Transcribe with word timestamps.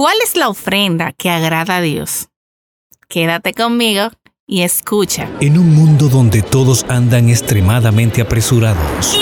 ¿Cuál 0.00 0.16
es 0.24 0.34
la 0.34 0.48
ofrenda 0.48 1.12
que 1.12 1.28
agrada 1.28 1.76
a 1.76 1.80
Dios? 1.82 2.28
Quédate 3.06 3.52
conmigo 3.52 4.08
y 4.46 4.62
escucha. 4.62 5.28
En 5.40 5.58
un 5.58 5.74
mundo 5.74 6.08
donde 6.08 6.40
todos 6.40 6.86
andan 6.88 7.28
extremadamente 7.28 8.22
apresurados, 8.22 9.20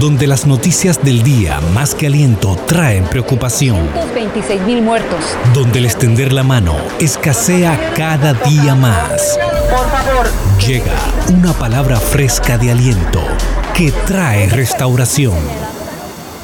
donde 0.00 0.26
las 0.26 0.44
noticias 0.44 1.04
del 1.04 1.22
día 1.22 1.60
más 1.72 1.94
que 1.94 2.08
aliento 2.08 2.56
traen 2.66 3.04
preocupación, 3.04 3.88
26 4.12 4.62
mil 4.62 4.82
muertos. 4.82 5.24
donde 5.54 5.78
el 5.78 5.84
extender 5.84 6.32
la 6.32 6.42
mano 6.42 6.74
escasea 6.98 7.94
cada 7.96 8.34
día 8.34 8.74
más. 8.74 9.38
Por 9.70 9.88
favor. 9.88 10.26
Llega 10.66 10.98
una 11.32 11.52
palabra 11.52 12.00
fresca 12.00 12.58
de 12.58 12.72
aliento 12.72 13.22
que 13.72 13.92
trae 13.92 14.48
restauración. 14.48 15.38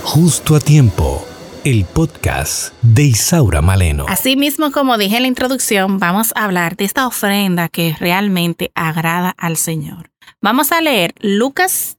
Justo 0.05 0.55
a 0.55 0.61
tiempo, 0.61 1.27
el 1.65 1.85
podcast 1.85 2.75
de 2.83 3.05
Isaura 3.05 3.63
Maleno. 3.63 4.07
Así 4.09 4.37
mismo 4.37 4.73
como 4.73 4.99
dije 4.99 5.17
en 5.17 5.23
la 5.23 5.29
introducción, 5.29 5.99
vamos 5.99 6.33
a 6.35 6.45
hablar 6.45 6.77
de 6.77 6.85
esta 6.85 7.07
ofrenda 7.07 7.69
que 7.69 7.95
realmente 8.01 8.73
agrada 8.75 9.33
al 9.39 9.57
Señor. 9.57 10.11
Vamos 10.41 10.73
a 10.73 10.81
leer 10.81 11.15
Lucas 11.21 11.99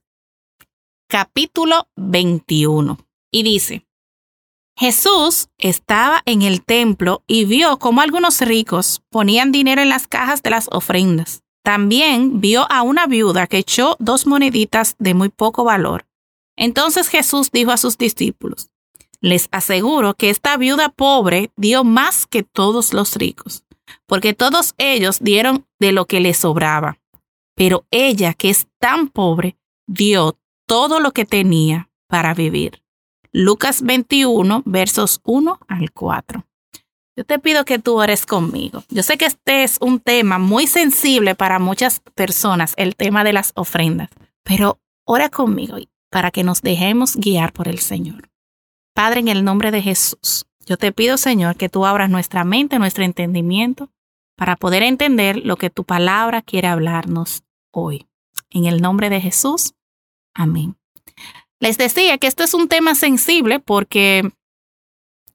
capítulo 1.08 1.88
21 1.96 2.98
y 3.30 3.42
dice, 3.42 3.86
Jesús 4.76 5.48
estaba 5.56 6.22
en 6.26 6.42
el 6.42 6.62
templo 6.62 7.22
y 7.26 7.46
vio 7.46 7.78
cómo 7.78 8.02
algunos 8.02 8.40
ricos 8.42 9.02
ponían 9.08 9.50
dinero 9.50 9.80
en 9.80 9.88
las 9.88 10.06
cajas 10.06 10.42
de 10.42 10.50
las 10.50 10.68
ofrendas. 10.72 11.42
También 11.62 12.42
vio 12.42 12.70
a 12.70 12.82
una 12.82 13.06
viuda 13.06 13.46
que 13.46 13.58
echó 13.58 13.96
dos 13.98 14.26
moneditas 14.26 14.96
de 14.98 15.14
muy 15.14 15.30
poco 15.30 15.64
valor. 15.64 16.06
Entonces 16.56 17.08
Jesús 17.08 17.50
dijo 17.50 17.70
a 17.70 17.78
sus 17.78 17.96
discípulos, 17.96 18.68
les 19.20 19.48
aseguro 19.52 20.14
que 20.14 20.30
esta 20.30 20.56
viuda 20.56 20.88
pobre 20.88 21.50
dio 21.56 21.84
más 21.84 22.26
que 22.26 22.42
todos 22.42 22.92
los 22.92 23.16
ricos, 23.16 23.64
porque 24.06 24.34
todos 24.34 24.74
ellos 24.78 25.18
dieron 25.20 25.66
de 25.78 25.92
lo 25.92 26.06
que 26.06 26.20
les 26.20 26.38
sobraba. 26.38 26.98
Pero 27.54 27.86
ella, 27.90 28.34
que 28.34 28.50
es 28.50 28.66
tan 28.78 29.08
pobre, 29.08 29.56
dio 29.86 30.38
todo 30.66 31.00
lo 31.00 31.12
que 31.12 31.24
tenía 31.24 31.90
para 32.08 32.34
vivir. 32.34 32.82
Lucas 33.32 33.82
21, 33.82 34.62
versos 34.64 35.20
1 35.24 35.58
al 35.68 35.92
4. 35.92 36.44
Yo 37.16 37.24
te 37.24 37.38
pido 37.38 37.64
que 37.64 37.78
tú 37.78 38.00
ores 38.00 38.26
conmigo. 38.26 38.82
Yo 38.88 39.02
sé 39.02 39.16
que 39.16 39.26
este 39.26 39.62
es 39.62 39.78
un 39.80 40.00
tema 40.00 40.38
muy 40.38 40.66
sensible 40.66 41.34
para 41.34 41.58
muchas 41.60 42.00
personas, 42.14 42.74
el 42.76 42.96
tema 42.96 43.22
de 43.22 43.32
las 43.32 43.52
ofrendas, 43.54 44.10
pero 44.42 44.78
ora 45.04 45.28
conmigo 45.28 45.76
para 46.10 46.30
que 46.30 46.44
nos 46.44 46.62
dejemos 46.62 47.16
guiar 47.16 47.52
por 47.52 47.68
el 47.68 47.78
Señor. 47.78 48.33
Padre, 48.94 49.20
en 49.20 49.28
el 49.28 49.44
nombre 49.44 49.72
de 49.72 49.82
Jesús, 49.82 50.46
yo 50.66 50.76
te 50.76 50.92
pido, 50.92 51.16
Señor, 51.16 51.56
que 51.56 51.68
tú 51.68 51.84
abras 51.84 52.08
nuestra 52.08 52.44
mente, 52.44 52.78
nuestro 52.78 53.04
entendimiento, 53.04 53.90
para 54.36 54.56
poder 54.56 54.82
entender 54.82 55.44
lo 55.44 55.56
que 55.56 55.68
tu 55.68 55.84
palabra 55.84 56.42
quiere 56.42 56.68
hablarnos 56.68 57.42
hoy. 57.72 58.06
En 58.50 58.66
el 58.66 58.80
nombre 58.80 59.10
de 59.10 59.20
Jesús, 59.20 59.74
amén. 60.32 60.76
Les 61.58 61.76
decía 61.76 62.18
que 62.18 62.28
esto 62.28 62.44
es 62.44 62.54
un 62.54 62.68
tema 62.68 62.94
sensible 62.94 63.58
porque 63.58 64.30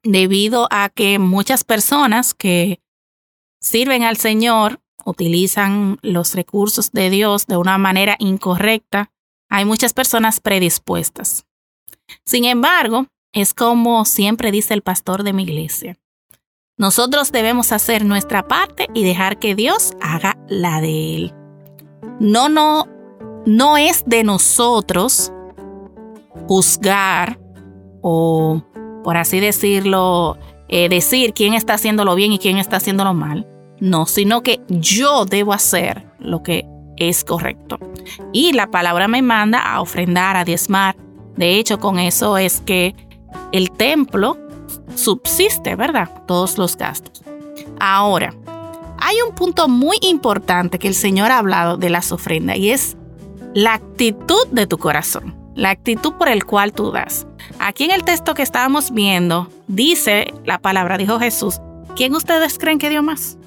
debido 0.04 0.68
a 0.72 0.90
que 0.90 1.20
muchas 1.20 1.64
personas 1.64 2.34
que 2.34 2.82
sirven 3.60 4.04
al 4.04 4.18
Señor 4.18 4.80
utilizan 5.06 5.98
los 6.02 6.34
recursos 6.34 6.92
de 6.92 7.10
Dios 7.10 7.46
de 7.48 7.58
una 7.58 7.78
manera 7.78 8.16
incorrecta, 8.20 9.12
hay 9.50 9.66
muchas 9.66 9.94
personas 9.94 10.40
predispuestas. 10.40 11.46
Sin 12.26 12.46
embargo, 12.46 13.08
es 13.34 13.54
como 13.54 14.06
siempre 14.06 14.52
dice 14.52 14.74
el 14.74 14.82
pastor 14.82 15.24
de 15.24 15.34
mi 15.34 15.44
iglesia. 15.44 15.98
Nosotros 16.78 17.32
debemos 17.32 17.72
hacer 17.72 18.06
nuestra 18.06 18.48
parte 18.48 18.88
y 18.94 19.04
dejar 19.04 19.38
que 19.38 19.54
Dios 19.54 19.94
haga 20.02 20.38
la 20.48 20.80
de 20.82 21.16
él. 21.16 21.34
No, 22.20 22.48
no, 22.48 22.88
no 23.46 23.78
es 23.78 24.04
de 24.06 24.24
nosotros 24.24 25.32
juzgar 26.48 27.40
o, 28.02 28.64
por 29.04 29.18
así 29.18 29.40
decirlo, 29.40 30.38
eh, 30.70 30.88
decir 30.88 31.34
quién 31.34 31.54
está 31.54 31.74
haciéndolo 31.74 32.16
bien 32.16 32.32
y 32.32 32.40
quién 32.40 32.58
está 32.58 32.78
haciéndolo 32.78 33.14
mal. 33.14 33.48
No, 33.80 34.06
sino 34.06 34.42
que 34.42 34.62
yo 34.70 35.26
debo 35.26 35.54
hacer 35.54 36.08
lo 36.20 36.44
que 36.44 36.66
es 36.98 37.24
correcto. 37.24 37.78
Y 38.32 38.54
la 38.54 38.72
palabra 38.72 39.08
me 39.08 39.22
manda 39.22 39.60
a 39.60 39.82
ofrendar, 39.82 40.38
a 40.38 40.46
diezmar. 40.46 40.96
De 41.36 41.58
hecho, 41.58 41.80
con 41.80 42.00
eso 42.00 42.38
es 42.38 42.62
que 42.62 42.96
el 43.52 43.72
templo 43.72 44.38
subsiste, 44.96 45.76
¿verdad? 45.76 46.10
Todos 46.28 46.58
los 46.58 46.78
gastos. 46.78 47.24
Ahora, 47.80 48.34
hay 49.00 49.16
un 49.28 49.34
punto 49.34 49.68
muy 49.68 49.98
importante 50.02 50.80
que 50.80 50.88
el 50.88 50.96
Señor 50.96 51.32
ha 51.32 51.40
hablado 51.40 51.78
de 51.78 51.90
las 51.90 52.12
ofrendas 52.12 52.58
y 52.58 52.72
es 52.72 52.98
la 53.54 53.76
actitud 53.76 54.48
de 54.52 54.68
tu 54.68 54.78
corazón, 54.78 55.36
la 55.56 55.72
actitud 55.72 56.14
por 56.14 56.30
el 56.30 56.46
cual 56.46 56.74
tú 56.74 56.92
das. 56.92 57.26
Aquí 57.60 57.86
en 57.86 57.92
el 57.92 58.04
texto 58.04 58.34
que 58.34 58.44
estábamos 58.44 58.92
viendo, 58.92 59.50
dice 59.68 60.34
la 60.46 60.60
palabra, 60.60 60.98
dijo 60.98 61.20
Jesús, 61.20 61.60
¿quién 61.96 62.14
ustedes 62.16 62.58
creen 62.60 62.80
que 62.80 62.90
dio 62.90 63.02
más? 63.02 63.38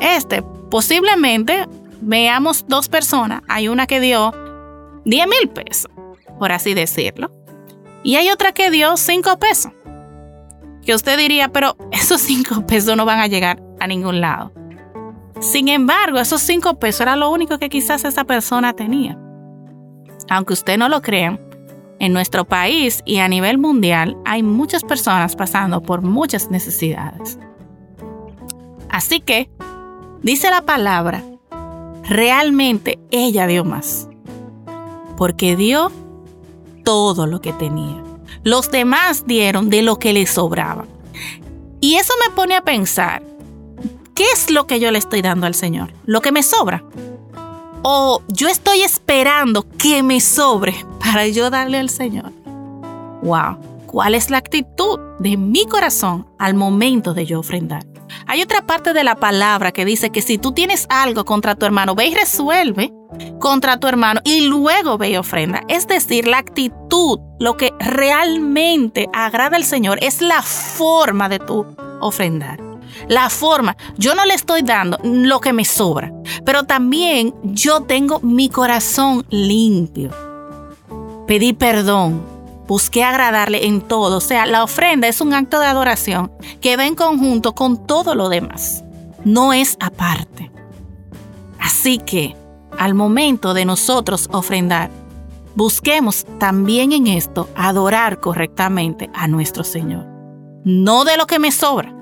Este, 0.00 0.42
posiblemente 0.70 1.66
veamos 2.00 2.64
dos 2.66 2.88
personas. 2.88 3.42
Hay 3.48 3.68
una 3.68 3.86
que 3.86 4.00
dio 4.00 4.32
10 5.04 5.26
mil 5.26 5.48
pesos, 5.50 5.90
por 6.38 6.52
así 6.52 6.74
decirlo. 6.74 7.30
Y 8.02 8.16
hay 8.16 8.30
otra 8.30 8.52
que 8.52 8.70
dio 8.70 8.96
5 8.96 9.38
pesos. 9.38 9.72
Que 10.84 10.94
usted 10.94 11.18
diría, 11.18 11.48
pero 11.48 11.76
esos 11.92 12.20
5 12.20 12.66
pesos 12.66 12.96
no 12.96 13.04
van 13.04 13.20
a 13.20 13.26
llegar 13.26 13.62
a 13.78 13.86
ningún 13.86 14.20
lado. 14.20 14.52
Sin 15.40 15.68
embargo, 15.68 16.18
esos 16.18 16.42
5 16.42 16.78
pesos 16.78 17.02
era 17.02 17.16
lo 17.16 17.30
único 17.30 17.58
que 17.58 17.68
quizás 17.68 18.04
esa 18.04 18.24
persona 18.24 18.74
tenía. 18.74 19.18
Aunque 20.28 20.52
usted 20.52 20.76
no 20.76 20.88
lo 20.88 21.00
crea, 21.00 21.38
en 22.00 22.14
nuestro 22.14 22.46
país 22.46 23.02
y 23.04 23.18
a 23.18 23.28
nivel 23.28 23.58
mundial 23.58 24.16
hay 24.24 24.42
muchas 24.42 24.82
personas 24.82 25.36
pasando 25.36 25.82
por 25.82 26.02
muchas 26.02 26.50
necesidades. 26.50 27.38
Así 28.88 29.20
que, 29.20 29.50
dice 30.22 30.50
la 30.50 30.62
palabra, 30.62 31.22
realmente 32.02 32.98
ella 33.10 33.46
dio 33.46 33.64
más. 33.64 34.08
Porque 35.16 35.54
dio 35.54 35.92
todo 36.84 37.26
lo 37.26 37.40
que 37.40 37.52
tenía. 37.52 38.02
Los 38.42 38.70
demás 38.70 39.24
dieron 39.26 39.70
de 39.70 39.82
lo 39.82 39.98
que 39.98 40.12
les 40.12 40.30
sobraba. 40.30 40.86
Y 41.80 41.94
eso 41.94 42.12
me 42.24 42.34
pone 42.34 42.54
a 42.54 42.64
pensar, 42.64 43.22
¿qué 44.14 44.24
es 44.32 44.50
lo 44.50 44.66
que 44.66 44.80
yo 44.80 44.90
le 44.90 44.98
estoy 44.98 45.22
dando 45.22 45.46
al 45.46 45.54
Señor? 45.54 45.92
¿Lo 46.04 46.20
que 46.20 46.32
me 46.32 46.42
sobra? 46.42 46.84
¿O 47.82 48.22
yo 48.28 48.48
estoy 48.48 48.82
esperando 48.82 49.66
que 49.78 50.02
me 50.02 50.20
sobre 50.20 50.74
para 50.98 51.26
yo 51.28 51.50
darle 51.50 51.78
al 51.78 51.88
Señor? 51.88 52.32
¡Wow! 53.22 53.58
¿Cuál 53.86 54.14
es 54.14 54.30
la 54.30 54.38
actitud 54.38 55.00
de 55.18 55.36
mi 55.36 55.66
corazón 55.66 56.26
al 56.38 56.54
momento 56.54 57.14
de 57.14 57.26
yo 57.26 57.40
ofrendar? 57.40 57.89
Hay 58.26 58.42
otra 58.42 58.66
parte 58.66 58.92
de 58.92 59.04
la 59.04 59.16
palabra 59.16 59.72
que 59.72 59.84
dice 59.84 60.10
que 60.10 60.22
si 60.22 60.38
tú 60.38 60.52
tienes 60.52 60.86
algo 60.88 61.24
contra 61.24 61.54
tu 61.54 61.66
hermano, 61.66 61.94
ve 61.94 62.06
y 62.06 62.14
resuelve 62.14 62.92
contra 63.38 63.78
tu 63.78 63.86
hermano 63.86 64.20
y 64.24 64.42
luego 64.42 64.98
ve 64.98 65.10
y 65.10 65.16
ofrenda. 65.16 65.62
Es 65.68 65.86
decir, 65.86 66.26
la 66.26 66.38
actitud, 66.38 67.18
lo 67.38 67.56
que 67.56 67.72
realmente 67.78 69.08
agrada 69.12 69.56
al 69.56 69.64
Señor 69.64 69.98
es 70.02 70.20
la 70.20 70.42
forma 70.42 71.28
de 71.28 71.38
tu 71.38 71.66
ofrendar. 72.00 72.60
La 73.08 73.30
forma, 73.30 73.76
yo 73.96 74.14
no 74.14 74.24
le 74.24 74.34
estoy 74.34 74.62
dando 74.62 74.98
lo 75.02 75.40
que 75.40 75.52
me 75.52 75.64
sobra, 75.64 76.12
pero 76.44 76.64
también 76.64 77.34
yo 77.42 77.82
tengo 77.82 78.20
mi 78.20 78.48
corazón 78.48 79.24
limpio. 79.30 80.10
Pedí 81.26 81.52
perdón, 81.52 82.24
busqué 82.70 83.02
agradarle 83.02 83.66
en 83.66 83.80
todo. 83.80 84.18
O 84.18 84.20
sea, 84.20 84.46
la 84.46 84.62
ofrenda 84.62 85.08
es 85.08 85.20
un 85.20 85.34
acto 85.34 85.58
de 85.58 85.66
adoración 85.66 86.30
que 86.60 86.76
va 86.76 86.86
en 86.86 86.94
conjunto 86.94 87.52
con 87.52 87.84
todo 87.84 88.14
lo 88.14 88.28
demás. 88.28 88.84
No 89.24 89.52
es 89.52 89.76
aparte. 89.80 90.52
Así 91.58 91.98
que, 91.98 92.36
al 92.78 92.94
momento 92.94 93.54
de 93.54 93.64
nosotros 93.64 94.28
ofrendar, 94.30 94.88
busquemos 95.56 96.24
también 96.38 96.92
en 96.92 97.08
esto 97.08 97.48
adorar 97.56 98.20
correctamente 98.20 99.10
a 99.14 99.26
nuestro 99.26 99.64
Señor. 99.64 100.06
No 100.62 101.02
de 101.02 101.16
lo 101.16 101.26
que 101.26 101.40
me 101.40 101.50
sobra. 101.50 101.92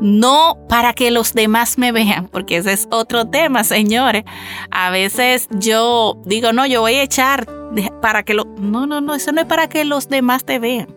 No 0.00 0.58
para 0.68 0.94
que 0.94 1.12
los 1.12 1.32
demás 1.32 1.78
me 1.78 1.92
vean, 1.92 2.26
porque 2.26 2.56
ese 2.56 2.72
es 2.72 2.88
otro 2.90 3.28
tema, 3.28 3.62
señores. 3.62 4.24
A 4.72 4.90
veces 4.90 5.46
yo 5.52 6.20
digo, 6.24 6.52
no, 6.52 6.66
yo 6.66 6.80
voy 6.80 6.94
a 6.94 7.04
echar 7.04 7.59
para 8.00 8.22
que 8.22 8.34
lo... 8.34 8.44
No, 8.58 8.86
no, 8.86 9.00
no, 9.00 9.14
eso 9.14 9.32
no 9.32 9.40
es 9.40 9.46
para 9.46 9.68
que 9.68 9.84
los 9.84 10.08
demás 10.08 10.44
te 10.44 10.58
vean. 10.58 10.88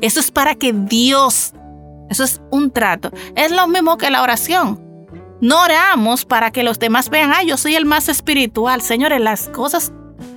Eso 0.00 0.20
es 0.20 0.30
para 0.30 0.54
que 0.54 0.72
Dios... 0.72 1.52
Eso 2.08 2.24
es 2.24 2.40
un 2.50 2.70
trato. 2.70 3.10
Es 3.34 3.50
lo 3.50 3.66
mismo 3.66 3.96
que 3.96 4.10
la 4.10 4.22
oración. 4.22 4.80
No 5.40 5.62
oramos 5.62 6.24
para 6.24 6.50
que 6.50 6.62
los 6.62 6.78
demás 6.78 7.10
vean, 7.10 7.32
ah, 7.34 7.42
yo 7.42 7.56
soy 7.56 7.74
el 7.74 7.84
más 7.84 8.08
espiritual. 8.08 8.80
Señores, 8.80 9.20
las 9.20 9.48
cosas 9.48 9.92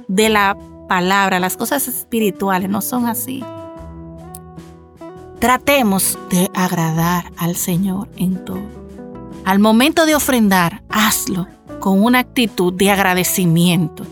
de 0.07 0.29
la 0.29 0.57
palabra, 0.87 1.39
las 1.39 1.55
cosas 1.55 1.87
espirituales 1.87 2.69
no 2.69 2.81
son 2.81 3.07
así. 3.07 3.43
tratemos 5.39 6.19
de 6.29 6.49
agradar 6.53 7.31
al 7.37 7.55
Señor 7.55 8.09
en 8.17 8.43
todo. 8.43 8.61
Al 9.45 9.59
momento 9.59 10.05
de 10.05 10.15
ofrendar, 10.15 10.83
hazlo 10.89 11.47
con 11.79 12.03
una 12.03 12.19
actitud 12.19 12.73
de 12.73 12.91
agradecimiento. 12.91 14.05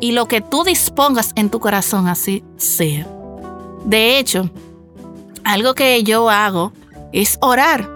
Y 0.00 0.12
lo 0.12 0.26
que 0.26 0.40
tú 0.40 0.64
dispongas 0.64 1.32
en 1.36 1.50
tu 1.50 1.60
corazón 1.60 2.08
así 2.08 2.42
sea. 2.56 3.06
De 3.84 4.18
hecho, 4.18 4.50
algo 5.44 5.74
que 5.74 6.02
yo 6.02 6.30
hago 6.30 6.72
es 7.12 7.38
orar. 7.40 7.88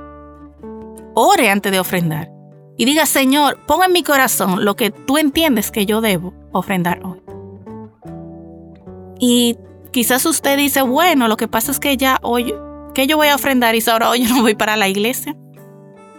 Ore 1.15 1.51
antes 1.51 1.73
de 1.73 1.81
ofrendar. 1.81 2.31
Y 2.77 2.85
diga, 2.85 3.06
Señor, 3.06 3.59
pon 3.67 3.83
en 3.85 3.93
mi 3.93 4.03
corazón 4.03 4.65
lo 4.65 4.77
que 4.77 4.91
tú 4.91 5.17
entiendes 5.17 5.71
que 5.71 5.87
yo 5.87 6.01
debo 6.01 6.35
ofrendar 6.53 7.01
hoy. 7.05 7.23
Y 9.21 9.56
quizás 9.93 10.27
usted 10.27 10.56
dice, 10.56 10.83
bueno, 10.83 11.29
lo 11.29 11.37
que 11.37 11.49
pasa 11.49 11.71
es 11.71 11.79
que 11.79 11.97
ya 11.97 12.19
hoy, 12.23 12.53
que 12.95 13.06
yo 13.06 13.17
voy 13.17 13.29
a 13.29 13.37
ofrendar 13.37 13.75
y 13.75 13.83
ahora 13.89 14.11
hoy 14.11 14.27
yo 14.27 14.35
no 14.35 14.43
voy 14.43 14.55
para 14.55 14.77
la 14.77 14.89
iglesia. 14.89 15.37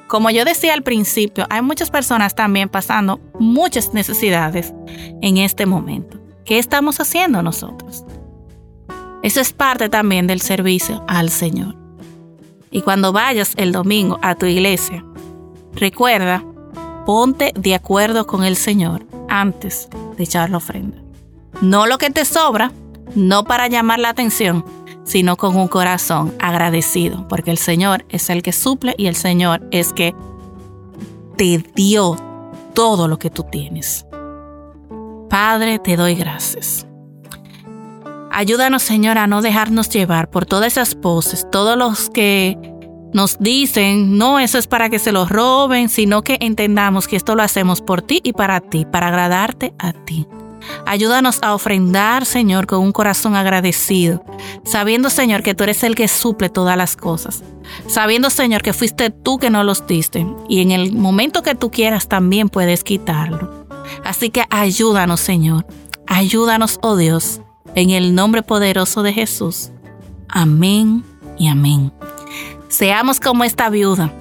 Como 0.07 0.29
yo 0.29 0.45
decía 0.45 0.73
al 0.73 0.83
principio, 0.83 1.47
hay 1.49 1.61
muchas 1.61 1.89
personas 1.89 2.35
también 2.35 2.69
pasando 2.69 3.19
muchas 3.39 3.93
necesidades 3.93 4.73
en 5.21 5.37
este 5.37 5.65
momento. 5.65 6.19
¿Qué 6.45 6.59
estamos 6.59 6.99
haciendo 6.99 7.41
nosotros? 7.41 8.05
Eso 9.23 9.41
es 9.41 9.51
parte 9.51 9.89
también 9.89 10.27
del 10.27 10.41
servicio 10.41 11.03
al 11.07 11.31
Señor. 11.31 11.75
Y 12.69 12.81
cuando 12.81 13.11
vayas 13.11 13.53
el 13.57 13.71
domingo 13.71 14.19
a 14.21 14.35
tu 14.35 14.45
iglesia, 14.45 15.03
recuerda, 15.73 16.43
ponte 17.05 17.51
de 17.55 17.73
acuerdo 17.73 18.27
con 18.27 18.43
el 18.43 18.55
Señor 18.55 19.07
antes 19.27 19.89
de 20.17 20.23
echar 20.23 20.51
la 20.51 20.57
ofrenda. 20.57 21.01
No 21.61 21.87
lo 21.87 21.97
que 21.97 22.11
te 22.11 22.25
sobra, 22.25 22.71
no 23.15 23.45
para 23.45 23.67
llamar 23.67 23.99
la 23.99 24.09
atención, 24.09 24.63
sino 25.05 25.37
con 25.37 25.55
un 25.55 25.67
corazón 25.67 26.33
agradecido, 26.39 27.27
porque 27.27 27.51
el 27.51 27.57
Señor 27.57 28.05
es 28.09 28.29
el 28.29 28.43
que 28.43 28.51
suple 28.51 28.95
y 28.97 29.05
el 29.05 29.15
Señor 29.15 29.65
es 29.71 29.93
que 29.93 30.13
te 31.37 31.63
dio 31.75 32.17
todo 32.73 33.07
lo 33.07 33.17
que 33.17 33.29
tú 33.29 33.43
tienes. 33.43 34.05
Padre, 35.29 35.79
te 35.79 35.95
doy 35.95 36.15
gracias. 36.15 36.85
Ayúdanos, 38.31 38.83
Señor, 38.83 39.17
a 39.17 39.27
no 39.27 39.41
dejarnos 39.41 39.89
llevar 39.89 40.29
por 40.29 40.45
todas 40.45 40.73
esas 40.73 40.95
voces, 40.95 41.47
todos 41.51 41.77
los 41.77 42.09
que 42.09 42.57
nos 43.13 43.39
dicen, 43.39 44.17
no, 44.17 44.39
eso 44.39 44.57
es 44.57 44.67
para 44.67 44.89
que 44.89 44.99
se 44.99 45.13
los 45.13 45.29
roben, 45.29 45.87
sino 45.87 46.21
que 46.21 46.37
entendamos 46.41 47.07
que 47.07 47.15
esto 47.15 47.35
lo 47.35 47.43
hacemos 47.43 47.81
por 47.81 48.01
ti 48.01 48.19
y 48.23 48.33
para 48.33 48.59
ti, 48.59 48.85
para 48.85 49.07
agradarte 49.07 49.73
a 49.79 49.93
ti. 49.93 50.27
Ayúdanos 50.85 51.39
a 51.41 51.53
ofrendar, 51.53 52.25
Señor, 52.25 52.67
con 52.67 52.79
un 52.79 52.91
corazón 52.91 53.35
agradecido, 53.35 54.23
sabiendo, 54.63 55.09
Señor, 55.09 55.43
que 55.43 55.55
tú 55.55 55.63
eres 55.63 55.83
el 55.83 55.95
que 55.95 56.07
suple 56.07 56.49
todas 56.49 56.77
las 56.77 56.95
cosas, 56.95 57.43
sabiendo, 57.87 58.29
Señor, 58.29 58.61
que 58.61 58.73
fuiste 58.73 59.09
tú 59.09 59.37
que 59.37 59.49
nos 59.49 59.65
los 59.65 59.85
diste 59.87 60.25
y 60.47 60.61
en 60.61 60.71
el 60.71 60.93
momento 60.93 61.43
que 61.43 61.55
tú 61.55 61.71
quieras 61.71 62.07
también 62.07 62.49
puedes 62.49 62.83
quitarlo. 62.83 63.65
Así 64.03 64.29
que 64.29 64.45
ayúdanos, 64.49 65.19
Señor, 65.19 65.65
ayúdanos, 66.07 66.79
oh 66.81 66.95
Dios, 66.95 67.41
en 67.75 67.89
el 67.89 68.15
nombre 68.15 68.43
poderoso 68.43 69.03
de 69.03 69.13
Jesús. 69.13 69.71
Amén 70.29 71.03
y 71.37 71.47
amén. 71.47 71.91
Seamos 72.67 73.19
como 73.19 73.43
esta 73.43 73.69
viuda 73.69 74.11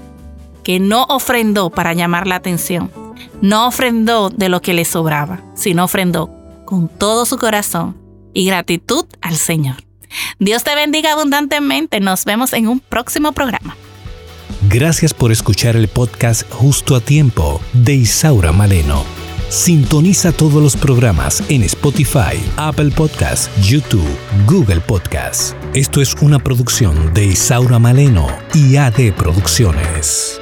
que 0.62 0.80
no 0.80 1.04
ofrendó 1.04 1.70
para 1.70 1.92
llamar 1.92 2.26
la 2.26 2.36
atención 2.36 3.03
no 3.44 3.66
ofrendó 3.66 4.30
de 4.30 4.48
lo 4.48 4.62
que 4.62 4.72
le 4.72 4.86
sobraba, 4.86 5.42
sino 5.54 5.84
ofrendó 5.84 6.30
con 6.64 6.88
todo 6.88 7.26
su 7.26 7.36
corazón 7.36 7.94
y 8.32 8.46
gratitud 8.46 9.04
al 9.20 9.36
Señor. 9.36 9.76
Dios 10.38 10.64
te 10.64 10.74
bendiga 10.74 11.12
abundantemente. 11.12 12.00
Nos 12.00 12.24
vemos 12.24 12.54
en 12.54 12.68
un 12.68 12.80
próximo 12.80 13.32
programa. 13.32 13.76
Gracias 14.70 15.12
por 15.12 15.30
escuchar 15.30 15.76
el 15.76 15.88
podcast 15.88 16.50
Justo 16.50 16.96
a 16.96 17.00
Tiempo 17.00 17.60
de 17.74 17.96
Isaura 17.96 18.50
Maleno. 18.52 19.04
Sintoniza 19.50 20.32
todos 20.32 20.62
los 20.62 20.74
programas 20.74 21.42
en 21.50 21.64
Spotify, 21.64 22.40
Apple 22.56 22.92
Podcasts, 22.96 23.50
YouTube, 23.62 24.08
Google 24.46 24.80
Podcasts. 24.80 25.54
Esto 25.74 26.00
es 26.00 26.14
una 26.22 26.38
producción 26.38 27.12
de 27.12 27.26
Isaura 27.26 27.78
Maleno 27.78 28.26
y 28.54 28.76
AD 28.76 29.12
Producciones. 29.14 30.40